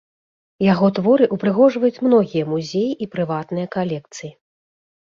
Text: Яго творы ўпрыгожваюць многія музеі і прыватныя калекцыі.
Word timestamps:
Яго 0.67 0.89
творы 0.99 1.27
ўпрыгожваюць 1.37 2.01
многія 2.07 2.49
музеі 2.57 2.91
і 3.07 3.11
прыватныя 3.15 3.67
калекцыі. 3.81 4.37